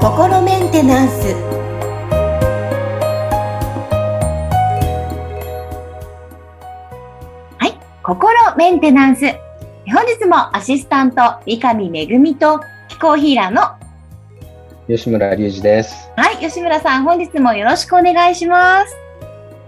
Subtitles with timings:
[0.00, 1.34] 心メンテナンス
[7.58, 9.26] はい心メンテナンス
[9.86, 13.76] 本日もアシスタント三上恵と気候ヒーラーの
[14.86, 16.10] 吉村隆二です。
[16.16, 18.96] はい吉村さん本日もよろしくお願いします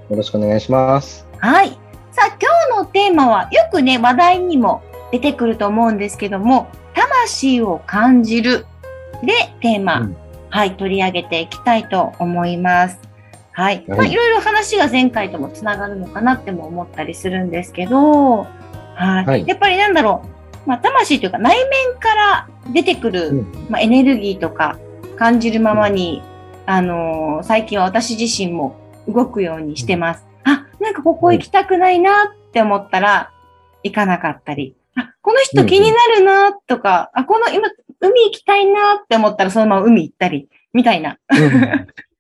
[0.09, 1.27] よろしくお願いします。
[1.39, 1.79] はい
[2.13, 4.83] さあ今日のテーマはよくね話題にも
[5.13, 8.67] 出てくると思うんですけども魂を感じる。
[9.23, 10.17] でテーマ、うん。
[10.51, 12.99] はい取り上げていきたいと思います。
[13.53, 13.99] はい、はい。
[13.99, 18.47] まあ、いろいろ話が前回ともつながるのかなっても思ったりするんですけど、
[18.95, 19.27] はい。
[19.27, 19.47] はい。
[19.47, 20.23] やっぱりなんだろ
[20.67, 23.67] う、まあ、魂というか内面から出てくる、うん。
[23.71, 24.79] まあ、エネルギーとか
[25.17, 26.23] 感じるままに、
[26.67, 28.77] あのー最近は私自身も
[29.09, 30.27] 動くようにしてます。
[30.45, 33.31] あ、なんかここ行きたくないなって思ったら
[33.83, 37.69] 行かなかったり、あ、この人気になるなとか、あ、この今
[38.01, 41.19] 海行きたいなって思ったらそのまま海行ったり、みたいな、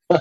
[0.08, 0.14] こ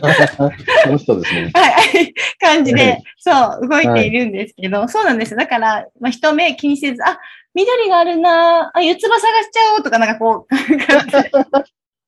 [0.88, 1.52] の人ですね。
[1.56, 5.36] はい、感じはでい、そう、動いているんですけど、そうなんです。
[5.36, 7.20] だから、まあ、人目気にせず、あ、
[7.54, 10.56] 緑があるなあ、四つ葉探しちゃおうとか、なんかこう、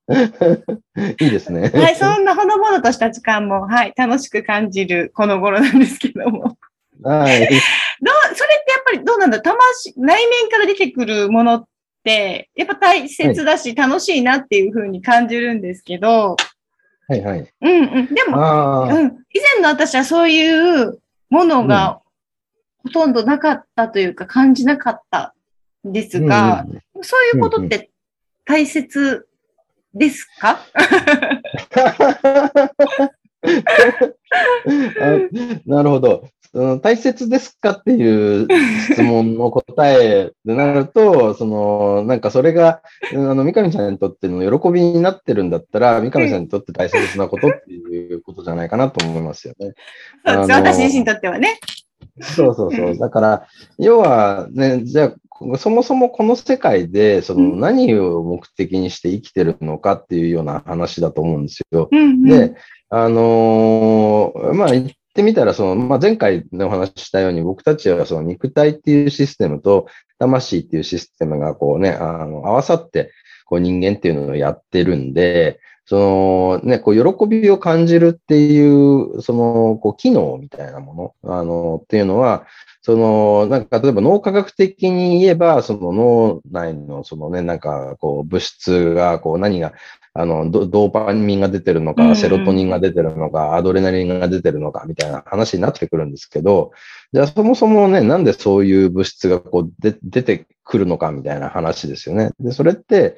[1.24, 1.70] いいですね。
[1.72, 6.56] はい、そんなほのぼのとした時間も、はい、楽しく感じるこの頃なんですけども。
[7.04, 7.40] はい。
[7.40, 7.58] どう、
[8.34, 11.64] それぱりどうなんだ魂、内面から出てくるものっ
[12.04, 16.36] て、やっぱ大切だし、楽しいなっていうふうに感じるんですけど、
[17.08, 17.52] はいはい。
[17.62, 18.14] うんうん。
[18.14, 19.24] でも、うん。
[19.32, 21.00] 以前の私はそういう
[21.30, 22.02] ものが
[22.82, 25.34] ほとんどなかったというか、感じなかった
[25.86, 27.90] んですが、うんうんそういうことって
[28.44, 29.28] 大切
[29.94, 30.98] ですか、 あ
[35.64, 36.28] なるほど。
[36.58, 38.48] その大切ですかっていう
[38.90, 42.82] 質問の答えでなると、 その、なんかそれが、
[43.14, 49.74] あの、三上さんにとっての喜びになってるんだったら、三上さんにとって大切なことっていうことじゃないかなと思いますよね。
[50.26, 51.60] そうです私自身にとってはね。
[52.20, 52.98] そうそうそう。
[52.98, 53.46] だから、
[53.78, 55.12] 要はね、じゃ
[55.52, 61.88] あ、そもそもこの世界で、そのうん何を目的にして生きてるのかっていうような話だと思うんですよ。
[61.92, 62.56] うんうん、で、
[62.90, 69.88] あのーまあ、言ってみたら、その、まあ、前回のお話ししたように、僕たちはその肉体っていうシステムと
[70.20, 73.10] 魂っていうシステムがこうね、あの、合わさって、
[73.46, 82.46] こう人間っていうのをやってるんで、そのね、こう喜びを感じるっていう、その、こう機能みたいなもの、あの、っていうのは、
[82.82, 89.72] その、なんか例えば脳科学的に言えば、その脳内のそのね、なんかこう物質が、こう何が、
[90.14, 96.72] あの、ドドーパミンが出てるのか、セロトニンが出てるのか、アドレナリンが出てるのか、みたいな話になってくるんですけど、
[97.12, 102.30] じゃあそもそもね、なんでそういう物質がこうで出てくるのか、みたいな話ですよね。
[102.40, 103.16] で、それって、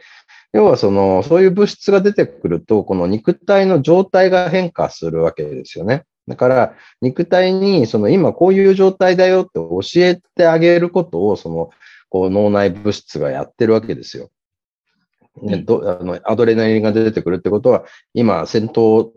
[0.53, 6.05] 要はその、そういう物質が出てくると、この肉体の状態が変化するわけですよね。
[6.27, 11.71] だから、肉体に、その今こういう状態だよって教えてあげることを、その、
[12.09, 14.31] こう脳内物質がやってるわけですよ。
[15.43, 19.11] ね、どあのアドレナリンが出てくるってことは、今、戦闘、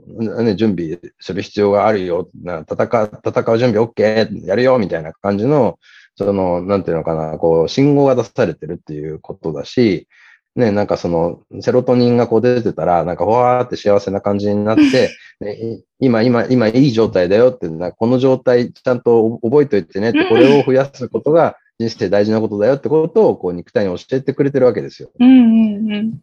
[0.44, 5.80] ね、準備する必要があるよ、な戦う戦う準備 OK、やるよ、みたいな感じの、
[6.16, 10.08] その、なんていうのかな、こう、信号が出されてるっていうことだし、
[10.56, 15.10] ね、なんかその、セロトニンがこう出てたら、なんか、ほわーって幸せな感じになって、
[15.42, 25.10] ね、今、今、今、いい状態だよって、なこの状態ちゃんと覚えておいてねって、これを増やすことが人生大事なことだよってことを、こう、肉体に教えてくれてるわけですよ。
[25.20, 25.42] うんう
[25.90, 26.22] んうん。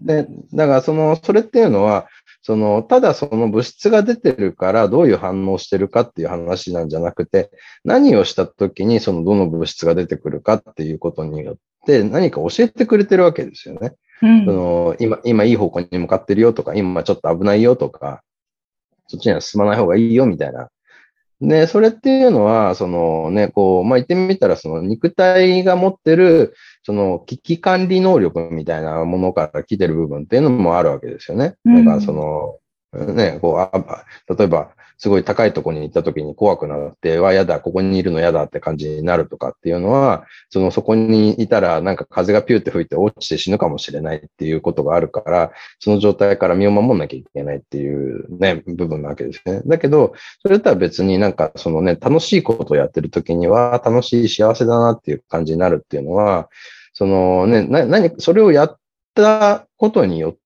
[0.00, 2.08] で、だからその、それっていうのは、
[2.42, 7.50] その、ただその物質が出てるからどういう反応をしてるかっていう話なんじゃなくて、
[7.84, 11.56] 何をした時にそのどの物質が出てくるかっていうことによっ
[11.86, 13.92] て何か教えてくれてるわけですよね。
[14.22, 18.22] うんその今、今いい方向に向かってるよとか、今ちょっと危ないよとか、
[19.08, 20.70] そっちには進まない方がいいよみたいな。
[21.40, 31.54] で、それっていうのは、そのね、こう、まあ、言ってみたら、その肉体が持ってる、その危機管理能力みたいなものから来てる部分っていうのもあるわけですよね。
[31.64, 32.58] うんだからその、
[32.92, 34.04] ね、こう、あ
[34.34, 49.60] 例えば、すごい高いところに行った時に怖くなって、わ、やだ、ここにいるのやだって感じになるとかっていうのは、その、そこにいたら、なんか風がピューって吹いて落ちて死ぬかもしれないっていうことがあるから、その状態から身を守んなきゃいけないっていうね、部分なわけですね。
[49.66, 56.48] だけど、それとは別になんかそのね、楽しいことをやってる時には、楽しい幸せだなっていう感じになるっていうのは、
[56.92, 58.78] そのね、な、何、それをやっ
[59.14, 60.38] たことによって、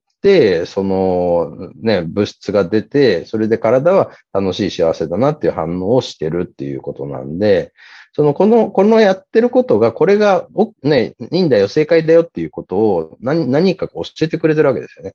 [0.66, 7.72] そのね、物質が出て、それで体は楽しい幸せだなっていう反応をしてるっていうことなんで、
[8.14, 15.14] その、この、このやってることが、これが、おね、いいんだよ、正解だよっていうことを何、何か教えてくれてるわけですよね。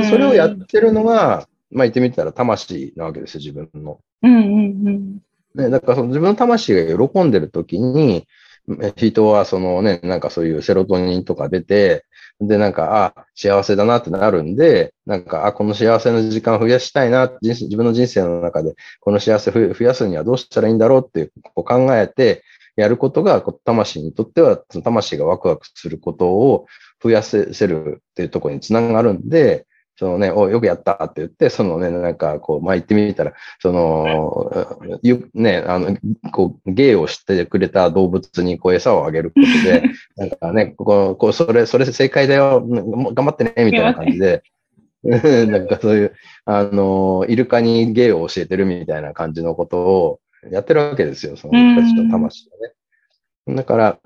[0.00, 3.98] でそれをやってるのが、まあ言ってみたら魂なわけですよ、自分の。
[4.22, 5.18] うんうんうん。
[5.56, 8.26] ね、だからその自分の魂が喜んでる時に、
[8.96, 12.04] 人はそのね、なんかそういうセロトニンとか出て、
[12.40, 22.42] で、なんか、あ、幸せだなってなるんで、なんか、あ、この幸せの時間を増やしたいな、自分の人生の中で、この幸せを増やすにはどうしたらいいんだろうっていうこう考えて、
[22.76, 26.66] やることが、魂にとっては、その魂がワクワクすることを
[27.02, 29.66] 増やせるっていうところにつながるんで、
[29.98, 35.96] そのね、およくやったって言って、そのね、なんかこう、まあ、言ってみたら、その、ゆね、あの、
[36.32, 39.82] こう、芸をしてくれた動物にこう餌をあげることで、
[40.16, 44.42] なんかね、こう、こうそれ、それ正解だよ、もう頑張ってね、みたいな感じで、
[45.02, 46.14] なんかそういう、
[46.44, 50.20] あの、イルカに芸を教えてるみたいな感じのことを
[50.50, 52.56] やってるわけですよ、その人たちの魂が
[53.48, 53.56] ね。
[53.56, 53.98] だから、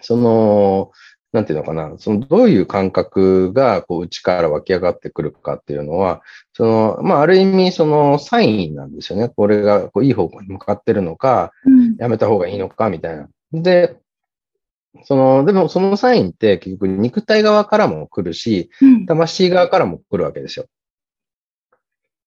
[0.00, 0.90] その、
[1.36, 6.22] なんていうのかな、そのどういう感覚がこう内から湧き上がってくるかっていうのは、
[6.54, 9.28] その、まあ、ある意味そのサインなんですよね。
[9.28, 13.28] これがこういい方向に向かってるのか、うんやめた方がいいのかみたいな。
[13.52, 13.98] で、
[15.04, 20.64] その、でもそのサインって結局肉体側からも来るし、うん魂側からも来るわけですよ。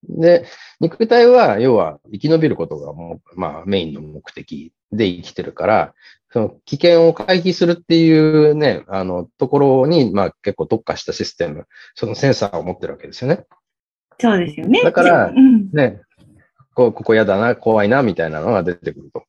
[0.07, 0.46] で、
[0.80, 5.94] 肉体は、要は生き延びることがもう、まあメインの目的で生きてるから、
[6.31, 13.46] その危険を回避するっていうね、あの、ところに、まあ結構特化したシステム、そのセンサーを持ってるわけですよね。
[14.19, 14.81] そうですよね。
[14.84, 16.02] だからうん、ね、
[16.74, 19.25] こここ嫌だな、怖いな、みたいなのが出てくると。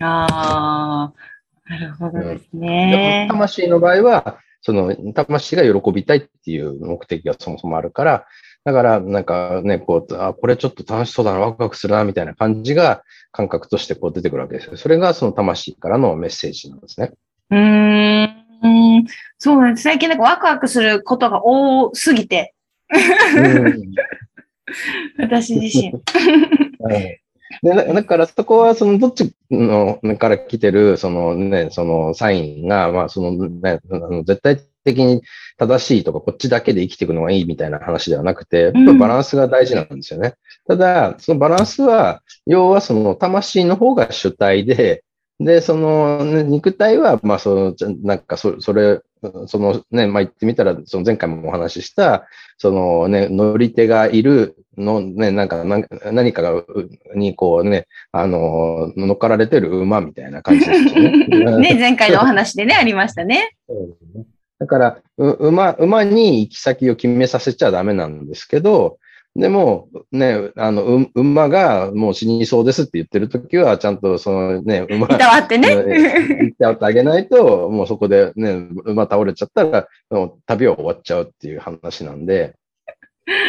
[0.00, 3.26] ああ、なるほどですでね。
[3.30, 8.26] 魂の場合は、その、魂が喜びたいっていう目的がそもそもあるから、
[8.64, 13.02] だから、なんかね、こう、あ、これちょっと楽しそうだな、ワクワクするな、みたいな感じが
[13.32, 14.76] 感覚としてこう出てくるわけですよ。
[14.76, 17.12] それがその魂からのメッセージなんですね。
[17.50, 19.06] うーん。
[19.38, 19.84] そうなんです。
[19.84, 22.54] 最近なんかワクワクすることが多すぎて、
[25.18, 25.92] 私自身。
[26.80, 27.20] はい
[27.62, 35.22] でだだからそこはそのどっちのから来てるそのね、そのサインが、まあそのね、あの絶対的に
[35.58, 40.34] 正しいとかこっちだけで生きていくのがいいみたいな話ではなくて、やっぱりバランスが大事なんですよね。
[40.66, 45.04] ただ、そのバランスは、要はその魂の方が主体で、
[45.40, 49.00] で、その、ね、肉体は、まあ、その、なんかそ、それ、
[49.46, 52.26] そのね、まあ、言ってみたら、その前回もお話しした、
[52.56, 61.26] そのね、乗り手がいるの、ね、なんか、何かが、うにこうね、あの、乗っかられてる馬みたいな感じですよね。
[61.58, 63.56] ね、前回のお話でね、ありましたね。
[63.68, 64.24] そうですね
[64.58, 68.98] だから、う馬、馬に行き先を決めさせちゃダメなんですけど、
[69.36, 75.76] でも、ね、あの、う馬がもう死にそうですって言ってるときは、ちゃんとそのね、馬、いたわってね。
[76.58, 82.54] 言ってあげないと、もうそこでね、馬倒れちゃったら、もう旅は終わっちゃうっていう話なんで、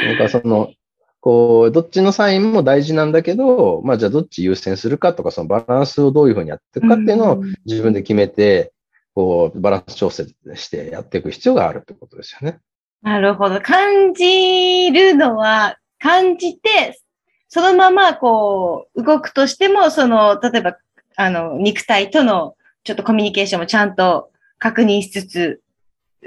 [0.05, 0.71] なんかその、
[1.21, 8.71] こう、どっちのサインも大事なんだけど、まあじゃあどっち優先するかとか、そのバランスをどういうふうにやっていくかっていうのをうん自分で決めて、
[9.15, 12.59] こう、バランス調整してやっていく必要があるってことですよね。
[13.01, 13.61] なるほど。
[13.61, 16.99] 感じるのは、感じて、
[17.47, 20.77] そのままこう、動くとしても、その、例えば、
[21.15, 25.61] あの、肉体とのちょっとコミュニケーションもちゃんと確認しつつ、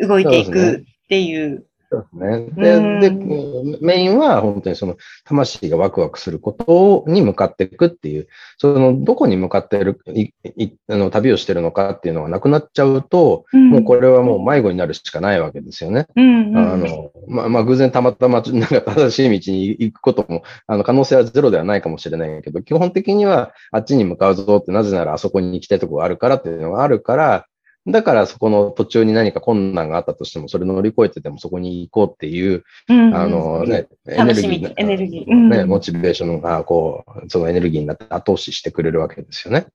[0.01, 1.67] 動いていくっていう。
[1.93, 2.47] そうですね。
[2.57, 16.07] で、で、メインは本当にその魂がワクワクすることに向かっていくっていう、そのどこに向かってる、いいあの旅をしてるのかっていうのがなくなっちゃうと、うんもうこれはもう迷子になるしかないわけですよね。
[16.17, 27.47] うんうんあの、まあ、まあ、偶然たまたま、なんか正しい道に行くことも、あの、可能性はゼロではないかもしれないけど、基本的にはあっちに向かうぞって、なぜならあそこに行きたいところがあるからっていうのがあるから、
[27.87, 35.31] だからそこの途中に何か困難があったとしても、それ乗り越えててもそこに行こうっていう、うんあのね、エネルギー、エネルギー。
[35.31, 35.51] うん。
[35.51, 39.67] ね、モチベーションが、こう、そのエネルギーになって後押ししてくれるわけですよね。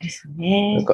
[0.00, 0.84] ですね。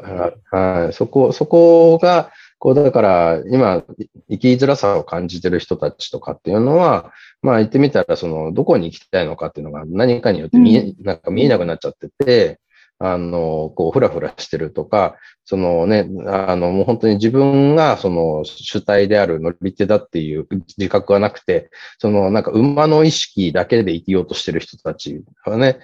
[0.51, 3.85] はい、そこ、そこが、こう、だから、今、
[4.29, 12.59] 生きづらさを感じてる人たちとかっていうのは、まあ言ってみたら、その、どこに行きたいのかっていうのが何かによって見え、なんか見えなくなっちゃってて、
[12.99, 15.17] あの、こう、ふらふらしてるとか、
[15.49, 25.79] そのね、あの、もう本当に自分がその主体である乗り手だっていう自覚がなくて、そのなんか馬の意識だけで生きようとしてる人たちはね、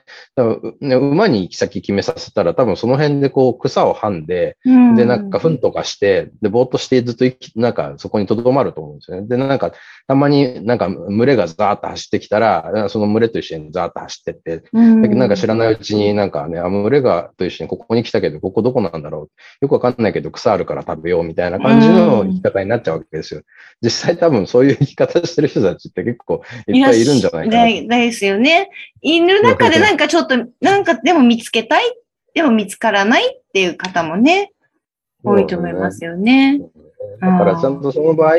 [0.81, 4.57] ね馬に行き先決めさせたら多分その辺でこう草をはんで、
[4.97, 9.27] で、なんか、糞とかして、で、ぼーっとしてずっと生き、なんか、そこに留まると思うんですよね。
[9.27, 9.73] で、なんか、
[10.07, 19.31] たまになんか、群れがザーッと走ってきたら、その群れと一緒にザーッと走ってって、なんか知らないうちになんかね、あ、群れがと一緒にここに来たけど、ここどこなんだろう？
[19.61, 23.43] よくわかんないけど草あるから食べようみたいな感じの生き方になっちゃうわけですよ。
[23.83, 27.97] 実際多分そういう生き方してる人たちって結構いっぱいいるんじゃないかな。
[27.99, 28.71] ですよね。
[29.01, 31.95] いる中でなんかちょっと、なんかでも見つけたい、
[32.35, 34.53] でも見つからないっていう方もね、
[35.25, 36.61] 多いと思いますよね。
[37.21, 38.37] だからちゃんとその場合、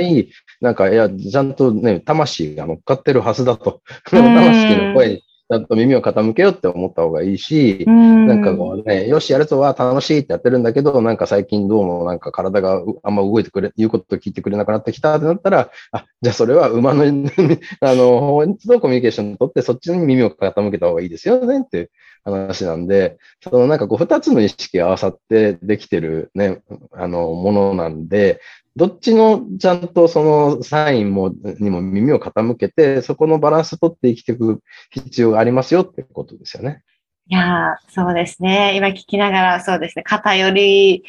[0.62, 3.82] なんか、いや、ちゃんとね、魂が乗っかってるはずだと。
[4.10, 5.24] 魂の声に
[5.54, 21.92] ちゃんと耳を傾けようって思った方がいいし、なんかこうね、よし、やるとは楽しいってやってるんだけど、なんか最近どうもなんか体があんま動いてくれ、言うこと聞いてくれなくなってきたってなったら、あ、じゃあそれは馬の、 あの、本とコミュニケーションを取ってそっちに耳を傾けた方がいいですよねって
[22.24, 26.62] 話なんで、そのなんかこう二つの意識が合わさってできてるね、
[26.94, 28.42] あの、ものなんで、
[28.76, 36.84] どっちのちゃんとそのサインも、にも耳を傾けて、そこのバランス取って生きていく必要がありますよってことですよね。
[37.28, 38.76] いやそうですね。
[38.76, 40.04] 今聞きながら、そうですね。
[40.04, 41.04] 偏り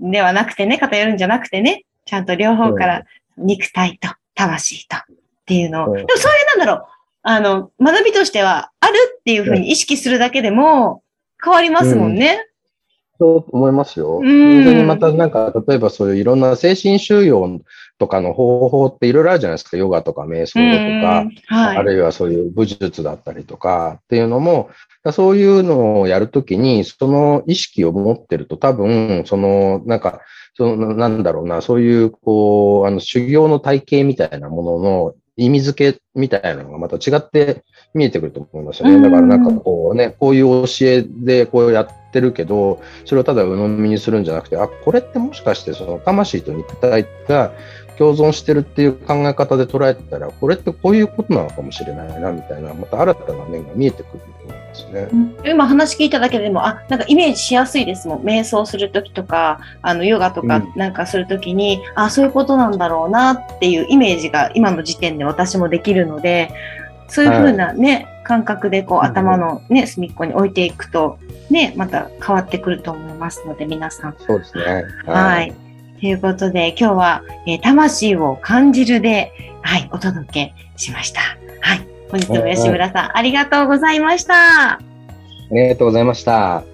[0.00, 3.04] ではなくてね、偏るんじゃなくてね、ちゃんと両方から
[3.36, 5.00] 肉体と魂とっ
[5.44, 6.86] ていうのを、うん、でもそういうなんだろう、
[7.22, 11.02] あの、学びとしてはあるっていうふうに意識するだけでも
[11.42, 12.42] 変わりますもんね。
[12.46, 12.51] うん
[13.22, 14.14] そう思いますよ。
[14.14, 14.24] 本
[14.64, 17.60] 当にまたなんか、例えばそういういろんな精神収容
[17.98, 19.76] とかの方法っていろいろあるじゃないですか。
[19.76, 24.70] ヨガとか瞑想とか、はい、あるいはそういう武術だったりとかっていうのも、
[25.12, 30.20] そういうのをやるときに、その意識を持ってると多分、その、なんか、
[30.56, 37.62] その、なんだろうな、そういう、こう、あの、修行の体系みたいなものの意味付けみたいなのがまた違って
[37.94, 39.00] 見えてくると思いますよね。
[39.00, 47.52] だからなんかこうね、こういう教えでこうやってるけど、それをただ鵜呑みにするんじゃなくて、あ、これってもしかしてその魂と肉体が
[47.98, 55.08] 共存してるっていう考え方で捉えてたら、これってこういうことなのかもしれないな、みたいな、また新たな面が見えてくると思いますね。
[55.12, 58.22] うん、今話聞いただけでも、あ、なんかイメージしやすいですもん。
[58.22, 66.50] 瞑想するときとか、あの、ヨガとかなんかするときに、うん、あ、そういうことなんだろうなっていうイメージが今の時点で私もできるので、
[67.08, 71.18] そういうふうなね、はい、感覚でこう頭のね、隅っこに置いていくと、
[71.50, 74.16] ね、また変わってくると思いますので、皆さん。
[74.18, 74.64] そうですね。
[74.64, 74.84] はい。
[75.06, 75.54] はい
[76.02, 79.30] ということで、今日は、えー、魂を感じるで、
[79.62, 81.20] はい、お届けしました。
[81.60, 81.86] はい。
[82.10, 84.72] 本日も吉村さん、ありがとうございました。
[84.72, 84.78] あ
[85.52, 86.71] りがとうございました。